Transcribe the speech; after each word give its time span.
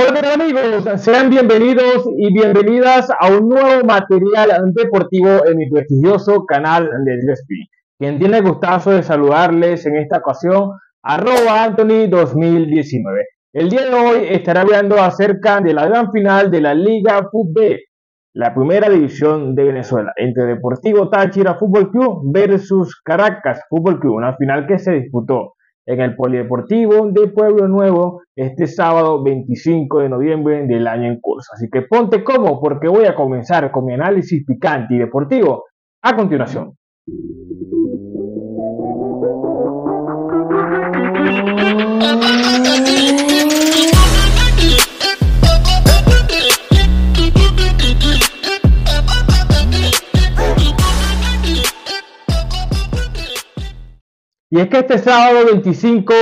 Hola 0.00 0.34
amigos, 0.34 1.02
sean 1.02 1.28
bienvenidos 1.28 2.08
y 2.16 2.32
bienvenidas 2.32 3.10
a 3.18 3.32
un 3.32 3.48
nuevo 3.48 3.84
material 3.84 4.72
deportivo 4.72 5.44
en 5.44 5.56
mi 5.56 5.68
prestigioso 5.68 6.46
canal 6.46 6.88
de 7.04 7.16
Gillespie. 7.16 7.66
Quien 7.98 8.20
tiene 8.20 8.40
gustazo 8.40 8.92
de 8.92 9.02
saludarles 9.02 9.84
en 9.86 9.96
esta 9.96 10.18
ocasión, 10.18 10.70
arroba 11.02 11.64
Anthony 11.64 12.06
2019. 12.08 13.24
El 13.52 13.70
día 13.70 13.86
de 13.86 13.94
hoy 13.94 14.26
estaré 14.30 14.60
hablando 14.60 15.02
acerca 15.02 15.60
de 15.60 15.74
la 15.74 15.88
gran 15.88 16.12
final 16.12 16.48
de 16.48 16.60
la 16.60 16.74
Liga 16.74 17.28
Fútbol, 17.32 17.80
la 18.34 18.54
primera 18.54 18.88
división 18.88 19.56
de 19.56 19.64
Venezuela, 19.64 20.12
entre 20.14 20.44
Deportivo 20.44 21.10
Táchira 21.10 21.56
Fútbol 21.56 21.90
Club 21.90 22.20
versus 22.32 23.00
Caracas 23.02 23.62
Fútbol 23.68 23.98
Club, 23.98 24.14
una 24.14 24.36
final 24.36 24.64
que 24.68 24.78
se 24.78 24.92
disputó 24.92 25.54
en 25.88 26.02
el 26.02 26.14
Polideportivo 26.14 27.10
de 27.10 27.28
Pueblo 27.28 27.66
Nuevo 27.66 28.20
este 28.36 28.66
sábado 28.66 29.22
25 29.24 30.00
de 30.00 30.08
noviembre 30.10 30.66
del 30.66 30.86
año 30.86 31.08
en 31.08 31.18
curso. 31.18 31.50
Así 31.54 31.68
que 31.72 31.82
ponte 31.82 32.22
cómodo 32.22 32.60
porque 32.60 32.88
voy 32.88 33.06
a 33.06 33.14
comenzar 33.14 33.70
con 33.70 33.86
mi 33.86 33.94
análisis 33.94 34.44
picante 34.44 34.94
y 34.94 34.98
deportivo 34.98 35.64
a 36.02 36.14
continuación. 36.14 36.74
Y 54.58 54.60
es 54.60 54.68
que 54.70 54.78
este 54.78 54.98
sábado 54.98 55.46
25 55.46 56.12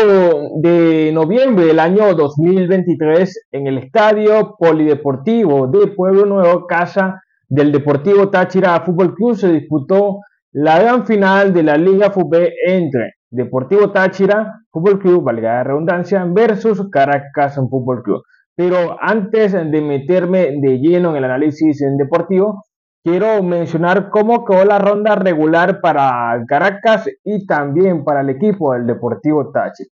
de 0.56 1.10
noviembre 1.14 1.64
del 1.64 1.78
año 1.78 2.12
2023, 2.12 3.46
en 3.50 3.66
el 3.66 3.78
Estadio 3.78 4.56
Polideportivo 4.58 5.68
de 5.68 5.86
Pueblo 5.86 6.26
Nuevo, 6.26 6.66
casa 6.66 7.22
del 7.48 7.72
Deportivo 7.72 8.28
Táchira 8.28 8.78
Fútbol 8.84 9.14
Club, 9.14 9.36
se 9.36 9.50
disputó 9.50 10.18
la 10.52 10.78
gran 10.78 11.06
final 11.06 11.54
de 11.54 11.62
la 11.62 11.78
Liga 11.78 12.10
Fútbol 12.10 12.50
entre 12.66 13.14
Deportivo 13.30 13.90
Táchira 13.90 14.52
Fútbol 14.70 14.98
Club, 14.98 15.24
valga 15.24 15.54
la 15.54 15.64
redundancia, 15.64 16.22
versus 16.28 16.90
Caracas 16.90 17.54
Fútbol 17.54 18.02
Club. 18.02 18.20
Pero 18.54 18.98
antes 19.00 19.52
de 19.52 19.80
meterme 19.80 20.58
de 20.60 20.78
lleno 20.78 21.12
en 21.12 21.16
el 21.16 21.24
análisis 21.24 21.82
deportivo, 21.96 22.64
quiero 23.06 23.40
mencionar 23.40 24.10
cómo 24.10 24.44
quedó 24.44 24.64
la 24.64 24.80
ronda 24.80 25.14
regular 25.14 25.80
para 25.80 26.44
Caracas 26.48 27.08
y 27.22 27.46
también 27.46 28.02
para 28.02 28.22
el 28.22 28.30
equipo 28.30 28.72
del 28.72 28.84
Deportivo 28.84 29.52
Táchira. 29.52 29.88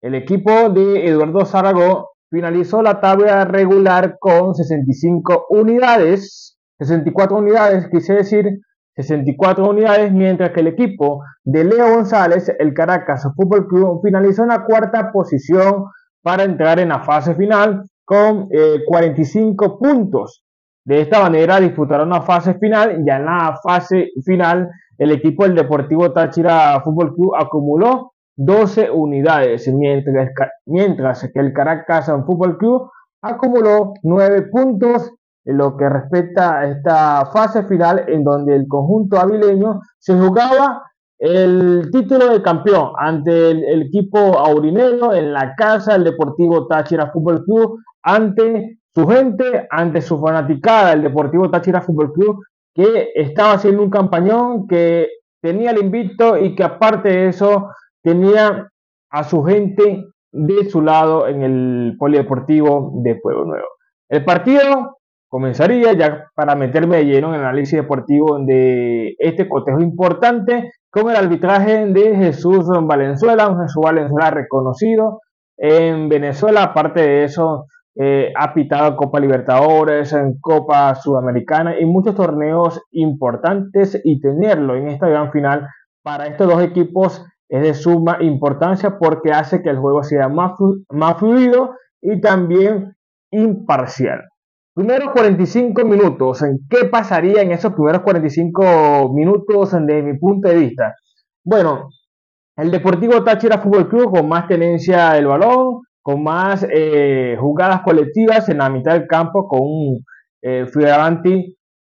El 0.00 0.14
equipo 0.14 0.68
de 0.68 1.08
Eduardo 1.08 1.44
Zaragoza 1.44 2.04
finalizó 2.30 2.80
la 2.80 3.00
tabla 3.00 3.44
regular 3.46 4.16
con 4.20 4.54
65 4.54 5.46
unidades, 5.50 6.56
64 6.78 7.36
unidades, 7.36 7.88
quise 7.88 8.14
decir 8.14 8.60
64 8.94 9.68
unidades, 9.68 10.12
mientras 10.12 10.50
que 10.50 10.60
el 10.60 10.68
equipo 10.68 11.24
de 11.42 11.64
Leo 11.64 11.96
González, 11.96 12.48
el 12.60 12.74
Caracas 12.74 13.26
Fútbol 13.34 13.66
Club, 13.66 14.02
finalizó 14.04 14.42
en 14.42 14.50
la 14.50 14.64
cuarta 14.64 15.10
posición 15.10 15.86
para 16.22 16.44
entrar 16.44 16.78
en 16.78 16.90
la 16.90 17.00
fase 17.00 17.34
final 17.34 17.82
con 18.04 18.48
45 18.86 19.64
eh, 19.64 19.68
puntos. 19.80 20.41
De 20.84 21.00
esta 21.00 21.20
manera 21.20 21.60
disputaron 21.60 22.10
la 22.10 22.22
fase 22.22 22.54
final. 22.54 23.04
Ya 23.06 23.16
en 23.16 23.26
la 23.26 23.58
fase 23.62 24.08
final, 24.24 24.68
el 24.98 25.12
equipo 25.12 25.44
del 25.44 25.54
Deportivo 25.54 26.12
Táchira 26.12 26.80
Fútbol 26.82 27.14
Club 27.14 27.34
acumuló 27.36 28.12
12 28.36 28.90
unidades, 28.90 29.68
mientras, 29.68 30.30
mientras 30.66 31.30
que 31.32 31.40
el 31.40 31.52
Caracas 31.52 32.10
Fútbol 32.26 32.58
Club 32.58 32.90
acumuló 33.22 33.94
9 34.02 34.48
puntos 34.50 35.12
en 35.44 35.56
lo 35.56 35.76
que 35.76 35.88
respecta 35.88 36.60
a 36.60 36.68
esta 36.68 37.26
fase 37.26 37.64
final 37.64 38.04
en 38.08 38.24
donde 38.24 38.54
el 38.54 38.66
conjunto 38.68 39.18
avileño 39.18 39.80
se 39.98 40.14
jugaba 40.18 40.82
el 41.22 41.88
título 41.92 42.30
de 42.30 42.42
campeón 42.42 42.94
ante 42.98 43.52
el, 43.52 43.82
equipo 43.82 44.18
aurinero 44.18 45.14
en 45.14 45.32
la 45.32 45.54
casa 45.54 45.92
del 45.92 46.02
Deportivo 46.02 46.66
Táchira 46.66 47.12
Fútbol 47.12 47.44
Club 47.44 47.78
ante 48.02 48.80
su 48.92 49.06
gente, 49.06 49.68
ante 49.70 50.02
su 50.02 50.18
fanaticada, 50.18 50.94
el 50.94 51.02
Deportivo 51.02 51.48
Táchira 51.48 51.80
Fútbol 51.80 52.12
Club, 52.12 52.38
que 52.74 53.10
estaba 53.14 53.52
haciendo 53.52 53.84
un 53.84 53.90
campañón, 53.90 54.66
que 54.66 55.10
tenía 55.40 55.70
el 55.70 55.78
invicto 55.78 56.36
y 56.36 56.56
que 56.56 56.64
aparte 56.64 57.10
de 57.10 57.28
eso 57.28 57.68
tenía 58.02 58.68
a 59.08 59.22
su 59.22 59.44
gente 59.44 60.04
de 60.32 60.68
su 60.68 60.82
lado 60.82 61.28
en 61.28 61.42
el 61.42 61.94
Polideportivo 62.00 62.94
de 63.04 63.14
Pueblo 63.14 63.44
Nuevo. 63.44 63.68
El 64.08 64.24
partido 64.24 64.98
comenzaría 65.28 65.92
ya 65.92 66.24
para 66.34 66.56
meterme 66.56 66.96
de 66.96 67.04
lleno 67.04 67.28
en 67.28 67.36
el 67.36 67.46
análisis 67.46 67.78
deportivo 67.78 68.40
de 68.40 69.14
este 69.20 69.48
cotejo 69.48 69.80
importante 69.80 70.72
con 70.92 71.08
el 71.08 71.16
arbitraje 71.16 71.86
de 71.86 72.14
Jesús 72.14 72.66
Valenzuela, 72.82 73.48
un 73.48 73.62
Jesús 73.62 73.82
Valenzuela 73.82 74.30
reconocido 74.30 75.20
en 75.56 76.10
Venezuela, 76.10 76.64
aparte 76.64 77.00
de 77.00 77.24
eso 77.24 77.64
eh, 77.94 78.30
ha 78.36 78.52
pitado 78.52 78.94
Copa 78.94 79.18
Libertadores, 79.18 80.12
en 80.12 80.38
Copa 80.38 80.94
Sudamericana 80.94 81.80
y 81.80 81.86
muchos 81.86 82.14
torneos 82.14 82.78
importantes 82.90 83.98
y 84.04 84.20
tenerlo 84.20 84.76
en 84.76 84.88
esta 84.88 85.08
gran 85.08 85.32
final 85.32 85.66
para 86.02 86.26
estos 86.26 86.46
dos 86.46 86.62
equipos 86.62 87.24
es 87.48 87.62
de 87.62 87.72
suma 87.72 88.18
importancia 88.20 88.98
porque 88.98 89.32
hace 89.32 89.62
que 89.62 89.70
el 89.70 89.78
juego 89.78 90.02
sea 90.02 90.28
más, 90.28 90.52
más 90.90 91.16
fluido 91.16 91.74
y 92.02 92.20
también 92.20 92.94
imparcial. 93.30 94.20
Primeros 94.74 95.10
45 95.12 95.84
minutos, 95.84 96.42
¿qué 96.70 96.86
pasaría 96.86 97.42
en 97.42 97.52
esos 97.52 97.74
primeros 97.74 98.00
45 98.00 99.12
minutos 99.12 99.72
de 99.86 100.02
mi 100.02 100.18
punto 100.18 100.48
de 100.48 100.56
vista? 100.56 100.94
Bueno, 101.44 101.90
el 102.56 102.70
Deportivo 102.70 103.22
Táchira 103.22 103.58
Fútbol 103.58 103.88
Club 103.90 104.10
con 104.10 104.28
más 104.28 104.48
tenencia 104.48 105.12
del 105.12 105.26
balón, 105.26 105.82
con 106.00 106.22
más 106.22 106.66
eh, 106.70 107.36
jugadas 107.38 107.82
colectivas 107.82 108.48
en 108.48 108.58
la 108.58 108.70
mitad 108.70 108.92
del 108.92 109.06
campo, 109.06 109.46
con 109.46 109.60
un 109.60 110.04
eh, 110.40 110.64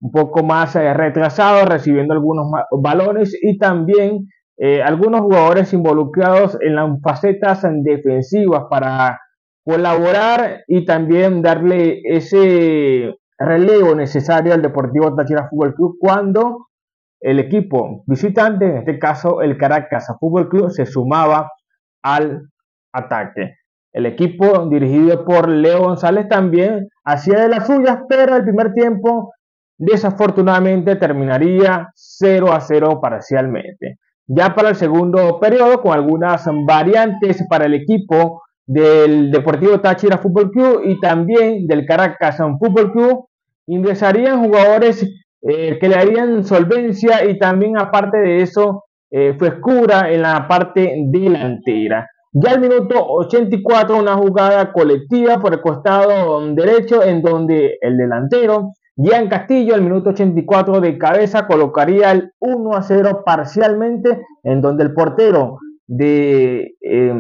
un 0.01 0.11
poco 0.11 0.43
más 0.43 0.75
eh, 0.75 0.95
retrasado, 0.95 1.67
recibiendo 1.67 2.15
algunos 2.15 2.47
balones 2.71 3.39
y 3.43 3.59
también 3.59 4.29
eh, 4.57 4.83
algunos 4.83 5.21
jugadores 5.21 5.73
involucrados 5.75 6.57
en 6.63 6.75
las 6.75 6.89
facetas 7.03 7.67
defensivas 7.83 8.65
para 8.71 9.21
colaborar 9.69 10.65
y 10.67 10.87
también 10.87 11.43
darle 11.43 12.01
ese 12.03 13.15
relevo 13.39 13.95
necesario 13.95 14.55
al 14.55 14.63
Deportivo 14.63 15.15
Táchira 15.15 15.47
Fútbol 15.51 15.75
Club 15.75 15.97
cuando 16.01 16.69
el 17.21 17.39
equipo 17.39 18.03
visitante, 18.07 18.65
en 18.65 18.77
este 18.79 18.99
caso 18.99 19.43
el 19.43 19.59
Caracas 19.59 20.07
Fútbol 20.19 20.49
Club, 20.49 20.71
se 20.71 20.87
sumaba 20.87 21.51
al 22.03 22.49
ataque. 22.95 23.57
El 23.93 24.07
equipo 24.07 24.67
dirigido 24.71 25.27
por 25.27 25.51
Leo 25.51 25.81
González 25.81 26.29
también 26.31 26.89
hacía 27.05 27.41
de 27.41 27.49
las 27.51 27.67
suyas, 27.67 27.99
pero 28.09 28.37
el 28.37 28.45
primer 28.45 28.73
tiempo 28.73 29.35
desafortunadamente 29.77 30.97
terminaría 30.97 31.91
0 31.95 32.55
a 32.55 32.61
0 32.61 33.01
parcialmente. 33.03 33.99
Ya 34.27 34.55
para 34.55 34.71
el 34.71 34.77
segundo 34.77 35.39
periodo, 35.39 35.83
con 35.83 35.93
algunas 35.93 36.49
variantes 36.67 37.45
para 37.51 37.67
el 37.67 37.75
equipo 37.75 38.43
del 38.69 39.31
Deportivo 39.31 39.81
Táchira 39.81 40.19
Fútbol 40.19 40.51
Club 40.51 40.83
y 40.85 41.01
también 41.01 41.67
del 41.67 41.87
Caracas 41.87 42.37
Fútbol 42.37 42.93
Club, 42.93 43.27
ingresarían 43.67 44.45
jugadores 44.45 45.03
eh, 45.41 45.79
que 45.81 45.89
le 45.89 45.95
harían 45.95 46.45
solvencia 46.45 47.25
y 47.25 47.39
también 47.39 47.79
aparte 47.79 48.19
de 48.19 48.43
eso, 48.43 48.85
eh, 49.11 49.35
frescura 49.39 50.13
en 50.13 50.21
la 50.23 50.47
parte 50.47 50.93
delantera. 51.11 52.07
Ya 52.33 52.53
el 52.53 52.61
minuto 52.61 53.03
84, 53.03 53.97
una 53.97 54.17
jugada 54.17 54.71
colectiva 54.71 55.41
por 55.41 55.55
el 55.55 55.63
costado 55.63 56.47
derecho 56.55 57.03
en 57.03 57.23
donde 57.23 57.79
el 57.81 57.97
delantero, 57.97 58.73
en 58.99 59.29
Castillo, 59.29 59.75
el 59.77 59.83
minuto 59.83 60.11
84 60.11 60.81
de 60.83 60.99
cabeza, 60.99 61.47
colocaría 61.47 62.11
el 62.11 62.33
1 62.41 62.75
a 62.75 62.83
0 62.83 63.23
parcialmente, 63.25 64.21
en 64.43 64.61
donde 64.61 64.85
el 64.85 64.93
portero 64.93 65.59
de 65.87 66.75
eh, 66.83 67.15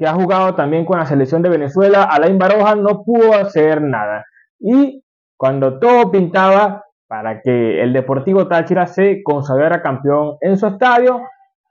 que 0.00 0.06
ha 0.06 0.14
jugado 0.14 0.54
también 0.54 0.86
con 0.86 0.98
la 0.98 1.04
selección 1.04 1.42
de 1.42 1.50
Venezuela, 1.50 2.04
Alain 2.04 2.38
Baroja, 2.38 2.74
no 2.74 3.04
pudo 3.04 3.34
hacer 3.34 3.82
nada. 3.82 4.24
Y 4.58 5.04
cuando 5.36 5.78
todo 5.78 6.10
pintaba 6.10 6.84
para 7.06 7.42
que 7.42 7.82
el 7.82 7.92
Deportivo 7.92 8.48
Táchira 8.48 8.86
se 8.86 9.22
consagrara 9.22 9.82
campeón 9.82 10.36
en 10.40 10.56
su 10.56 10.68
estadio, 10.68 11.20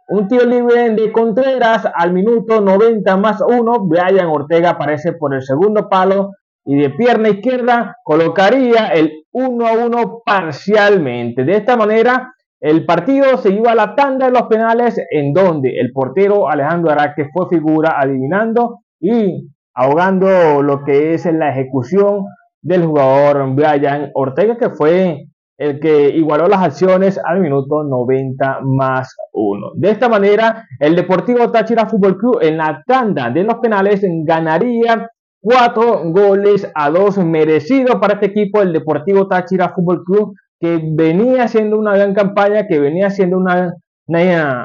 un 0.09 0.27
tiro 0.27 0.45
libre 0.45 0.91
de 0.91 1.11
Contreras 1.11 1.87
al 1.91 2.13
minuto 2.13 2.61
90 2.61 3.17
más 3.17 3.41
1. 3.41 3.79
Brian 3.87 4.27
Ortega 4.27 4.71
aparece 4.71 5.13
por 5.13 5.33
el 5.33 5.41
segundo 5.41 5.89
palo 5.89 6.33
y 6.65 6.75
de 6.75 6.91
pierna 6.91 7.29
izquierda 7.29 7.97
colocaría 8.03 8.89
el 8.89 9.23
1 9.31 9.65
a 9.65 9.71
1 9.71 10.21
parcialmente. 10.23 11.43
De 11.43 11.55
esta 11.55 11.75
manera, 11.75 12.31
el 12.61 12.85
partido 12.85 13.37
se 13.37 13.53
iba 13.53 13.71
a 13.71 13.75
la 13.75 13.95
tanda 13.95 14.25
de 14.25 14.33
los 14.33 14.43
penales 14.43 14.99
en 15.11 15.33
donde 15.33 15.79
el 15.79 15.91
portero 15.93 16.49
Alejandro 16.49 16.91
Araque 16.91 17.29
fue 17.33 17.47
figura 17.47 17.95
adivinando 17.97 18.79
y 18.99 19.49
ahogando 19.73 20.61
lo 20.61 20.83
que 20.83 21.13
es 21.13 21.25
la 21.25 21.51
ejecución 21.51 22.25
del 22.61 22.85
jugador 22.85 23.55
Brian 23.55 24.11
Ortega, 24.13 24.57
que 24.57 24.69
fue 24.71 25.29
el 25.57 25.79
que 25.79 26.09
igualó 26.09 26.47
las 26.47 26.61
acciones 26.61 27.19
al 27.23 27.39
minuto 27.39 27.83
90 27.83 28.59
más 28.63 29.15
1. 29.33 29.71
De 29.75 29.91
esta 29.91 30.09
manera, 30.09 30.65
el 30.79 30.95
Deportivo 30.95 31.51
Táchira 31.51 31.85
Fútbol 31.85 32.17
Club 32.17 32.39
en 32.41 32.57
la 32.57 32.83
tanda 32.85 33.29
de 33.29 33.43
los 33.43 33.55
penales 33.55 34.01
ganaría 34.25 35.09
cuatro 35.41 36.01
goles 36.11 36.69
a 36.75 36.89
dos 36.89 37.17
merecido 37.17 37.99
para 37.99 38.15
este 38.15 38.27
equipo, 38.27 38.61
el 38.61 38.73
Deportivo 38.73 39.27
Táchira 39.27 39.69
Fútbol 39.69 40.03
Club, 40.03 40.33
que 40.59 40.79
venía 40.83 41.43
haciendo 41.43 41.77
una 41.77 41.95
gran 41.95 42.13
campaña, 42.13 42.67
que 42.67 42.79
venía 42.79 43.07
haciendo 43.07 43.37
una, 43.37 43.75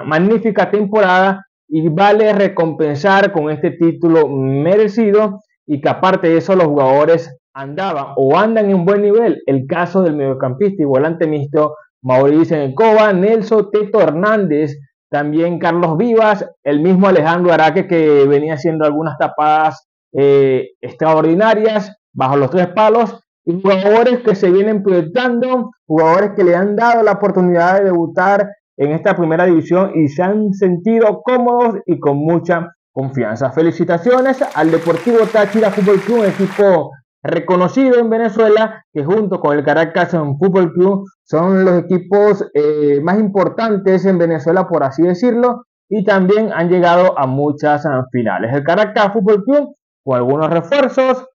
magnífica 0.04 0.70
temporada 0.70 1.46
y 1.68 1.88
vale 1.88 2.32
recompensar 2.32 3.30
con 3.32 3.50
este 3.50 3.72
título 3.72 4.28
merecido 4.28 5.40
y 5.66 5.80
que 5.80 5.88
aparte 5.88 6.28
de 6.28 6.38
eso 6.38 6.56
los 6.56 6.66
jugadores 6.66 7.36
andaban 7.52 8.14
o 8.16 8.36
andan 8.38 8.70
en 8.70 8.84
buen 8.84 9.02
nivel. 9.02 9.42
El 9.46 9.66
caso 9.66 10.02
del 10.02 10.16
mediocampista 10.16 10.82
y 10.82 10.86
volante 10.86 11.26
mixto 11.26 11.76
Mauricio 12.02 12.56
Encoba, 12.56 13.12
Nelson 13.12 13.70
Teto 13.70 14.00
Hernández, 14.00 14.78
también 15.10 15.58
Carlos 15.58 15.96
Vivas, 15.96 16.48
el 16.62 16.80
mismo 16.80 17.06
Alejandro 17.06 17.52
Araque 17.52 17.86
que 17.86 18.26
venía 18.26 18.54
haciendo 18.54 18.84
algunas 18.84 19.16
tapadas 19.18 19.86
eh, 20.12 20.70
extraordinarias 20.80 21.96
bajo 22.12 22.36
los 22.36 22.50
tres 22.50 22.68
palos 22.68 23.23
jugadores 23.44 24.20
que 24.20 24.34
se 24.34 24.50
vienen 24.50 24.82
proyectando, 24.82 25.70
jugadores 25.86 26.32
que 26.36 26.44
le 26.44 26.56
han 26.56 26.76
dado 26.76 27.02
la 27.02 27.12
oportunidad 27.12 27.78
de 27.78 27.84
debutar 27.84 28.48
en 28.76 28.92
esta 28.92 29.14
primera 29.16 29.44
división 29.44 29.92
y 29.94 30.08
se 30.08 30.22
han 30.22 30.52
sentido 30.52 31.22
cómodos 31.22 31.76
y 31.86 31.98
con 31.98 32.16
mucha 32.16 32.68
confianza. 32.92 33.52
Felicitaciones 33.52 34.42
al 34.54 34.70
Deportivo 34.70 35.18
Táchira 35.30 35.70
Fútbol 35.70 36.00
Club, 36.00 36.18
un 36.20 36.26
equipo 36.26 36.92
reconocido 37.22 37.98
en 37.98 38.10
Venezuela, 38.10 38.84
que 38.92 39.04
junto 39.04 39.40
con 39.40 39.56
el 39.56 39.64
Caracas 39.64 40.10
Fútbol 40.10 40.72
Club 40.72 41.04
son 41.24 41.64
los 41.64 41.82
equipos 41.82 42.46
eh, 42.54 43.00
más 43.02 43.18
importantes 43.18 44.04
en 44.04 44.18
Venezuela, 44.18 44.68
por 44.68 44.84
así 44.84 45.02
decirlo, 45.02 45.64
y 45.88 46.04
también 46.04 46.52
han 46.52 46.68
llegado 46.68 47.18
a 47.18 47.26
muchas 47.26 47.86
finales. 48.10 48.52
El 48.52 48.62
Caracas 48.64 49.12
Fútbol 49.12 49.42
Club, 49.44 49.74
con 50.04 50.16
algunos 50.16 50.50
refuerzos, 50.50 51.26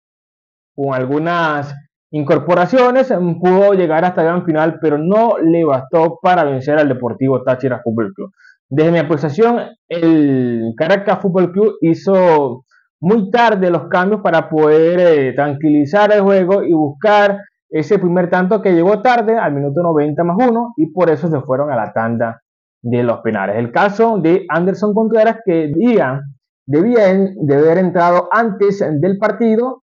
con 0.75 0.93
algunas 0.93 1.73
incorporaciones, 2.11 3.13
pudo 3.39 3.73
llegar 3.73 4.05
hasta 4.05 4.23
gran 4.23 4.45
final, 4.45 4.79
pero 4.81 4.97
no 4.97 5.37
le 5.37 5.63
bastó 5.63 6.19
para 6.21 6.43
vencer 6.43 6.77
al 6.79 6.89
Deportivo 6.89 7.43
Táchira 7.43 7.81
Fútbol 7.83 8.13
Club. 8.13 8.31
Desde 8.69 8.91
mi 8.91 8.99
apreciación, 8.99 9.59
el 9.87 10.73
Caracas 10.77 11.19
Fútbol 11.19 11.51
Club 11.51 11.75
hizo 11.81 12.65
muy 13.01 13.31
tarde 13.31 13.71
los 13.71 13.87
cambios 13.87 14.21
para 14.21 14.49
poder 14.49 14.99
eh, 14.99 15.33
tranquilizar 15.33 16.11
el 16.11 16.21
juego 16.21 16.63
y 16.63 16.73
buscar 16.73 17.39
ese 17.69 17.99
primer 17.99 18.29
tanto 18.29 18.61
que 18.61 18.73
llegó 18.73 19.01
tarde 19.01 19.37
al 19.37 19.53
minuto 19.53 19.81
90 19.81 20.23
más 20.23 20.37
1 20.49 20.73
y 20.77 20.91
por 20.91 21.09
eso 21.09 21.27
se 21.27 21.39
fueron 21.41 21.71
a 21.71 21.75
la 21.75 21.93
tanda 21.93 22.41
de 22.81 23.03
los 23.03 23.19
penales. 23.21 23.57
El 23.57 23.71
caso 23.71 24.19
de 24.19 24.45
Anderson 24.49 24.93
Contreras 24.93 25.37
que 25.45 25.67
debía, 25.67 26.21
debía 26.65 27.13
de 27.35 27.55
haber 27.55 27.77
entrado 27.77 28.27
antes 28.31 28.83
del 28.99 29.17
partido, 29.17 29.83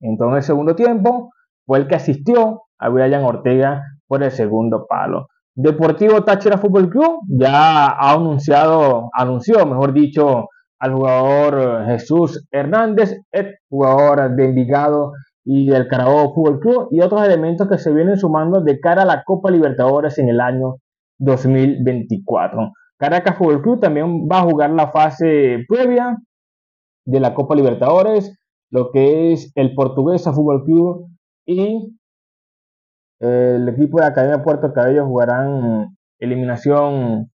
entonces 0.00 0.38
el 0.38 0.42
segundo 0.42 0.74
tiempo, 0.74 1.30
fue 1.66 1.78
el 1.78 1.86
que 1.86 1.96
asistió 1.96 2.62
a 2.78 2.88
Brian 2.88 3.24
Ortega 3.24 3.82
por 4.06 4.22
el 4.22 4.30
segundo 4.30 4.86
palo. 4.88 5.28
Deportivo 5.54 6.22
Táchira 6.22 6.58
Fútbol 6.58 6.88
Club 6.88 7.20
ya 7.28 7.88
ha 7.88 8.12
anunciado, 8.12 9.10
anunció, 9.12 9.66
mejor 9.66 9.92
dicho, 9.92 10.46
al 10.78 10.94
jugador 10.94 11.84
Jesús 11.86 12.46
Hernández, 12.50 13.20
el 13.32 13.56
jugador 13.68 14.36
de 14.36 14.44
Envigado 14.44 15.12
y 15.44 15.68
del 15.68 15.88
Carabobo 15.88 16.34
Fútbol 16.34 16.60
Club 16.60 16.88
y 16.90 17.00
otros 17.00 17.24
elementos 17.24 17.68
que 17.68 17.78
se 17.78 17.92
vienen 17.92 18.16
sumando 18.16 18.60
de 18.60 18.78
cara 18.78 19.02
a 19.02 19.06
la 19.06 19.22
Copa 19.24 19.50
Libertadores 19.50 20.18
en 20.18 20.28
el 20.28 20.40
año 20.40 20.76
2024. 21.18 22.70
Caracas 22.96 23.36
Fútbol 23.36 23.62
Club 23.62 23.80
también 23.80 24.28
va 24.30 24.38
a 24.38 24.42
jugar 24.42 24.70
la 24.70 24.90
fase 24.90 25.64
previa 25.68 26.16
de 27.04 27.20
la 27.20 27.34
Copa 27.34 27.54
Libertadores, 27.54 28.38
lo 28.70 28.90
que 28.90 29.32
es 29.32 29.52
el 29.54 29.74
Portuguesa 29.74 30.32
Fútbol 30.32 30.64
Club 30.64 31.08
y 31.46 31.96
el 33.20 33.68
equipo 33.68 34.00
de 34.00 34.06
Academia 34.06 34.44
Puerto 34.44 34.72
Cabello 34.72 35.06
jugarán 35.06 35.96
eliminación 36.20 37.30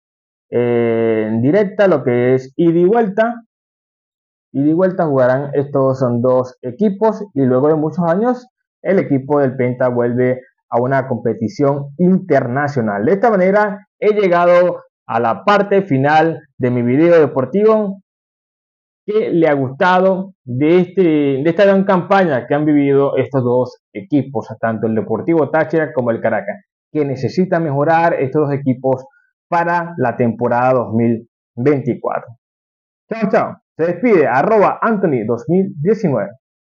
eh, 0.49 1.29
directa, 1.41 1.87
lo 1.87 2.03
que 2.03 2.35
es 2.35 2.53
ida 2.55 2.79
y 2.79 2.85
vuelta. 2.85 3.43
Ida 4.53 4.69
y 4.69 4.73
vuelta 4.73 5.07
jugarán 5.07 5.49
estos 5.53 5.99
son 5.99 6.21
dos 6.21 6.57
equipos 6.61 7.25
y 7.33 7.41
luego 7.41 7.69
de 7.69 7.75
muchos 7.75 8.05
años 8.07 8.47
el 8.81 8.99
equipo 8.99 9.39
del 9.39 9.55
Penta 9.55 9.89
vuelve 9.89 10.41
a 10.69 10.79
una 10.79 11.07
competición 11.07 11.87
internacional. 11.97 13.05
De 13.05 13.13
esta 13.13 13.31
manera 13.31 13.87
he 13.99 14.13
llegado 14.13 14.83
a 15.07 15.19
la 15.19 15.43
parte 15.43 15.81
final 15.81 16.39
de 16.57 16.69
mi 16.69 16.81
video 16.81 17.19
deportivo 17.19 18.02
que 19.05 19.31
le 19.31 19.47
ha 19.47 19.53
gustado 19.53 20.33
de, 20.43 20.79
este, 20.79 21.01
de 21.01 21.43
esta 21.45 21.65
gran 21.65 21.83
campaña 21.83 22.47
que 22.47 22.55
han 22.55 22.65
vivido 22.65 23.17
estos 23.17 23.43
dos 23.43 23.81
equipos, 23.93 24.47
tanto 24.59 24.87
el 24.87 24.95
Deportivo 24.95 25.49
Táchira 25.49 25.91
como 25.93 26.11
el 26.11 26.21
Caracas, 26.21 26.65
que 26.91 27.03
necesitan 27.05 27.63
mejorar 27.63 28.13
estos 28.13 28.47
dos 28.47 28.53
equipos 28.53 29.05
para 29.49 29.93
la 29.97 30.15
temporada 30.15 30.73
2024. 30.73 32.37
Chao, 33.11 33.29
chao. 33.29 33.57
Se 33.77 33.85
despide 33.85 34.27
arroba 34.27 34.79
Anthony 34.81 35.25
2019. 35.25 36.29